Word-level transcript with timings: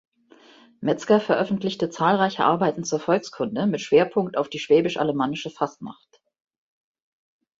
Mezger 0.79 1.19
veröffentlichte 1.19 1.91
zahlreiche 1.91 2.43
Arbeiten 2.43 2.83
zur 2.83 2.99
Volkskunde 2.99 3.67
mit 3.67 3.81
Schwerpunkt 3.81 4.35
auf 4.35 4.49
die 4.49 4.57
schwäbisch-alemannische 4.57 5.51
Fastnacht. 5.51 6.23